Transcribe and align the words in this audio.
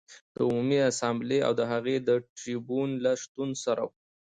د 0.33 0.35
عمومي 0.47 0.79
اسامبلې 0.91 1.39
او 1.47 1.53
د 1.59 1.61
هغې 1.71 1.95
د 2.07 2.09
ټربیون 2.37 2.89
له 3.03 3.11
شتون 3.21 3.49
سره 3.63 3.81
و 3.85 3.89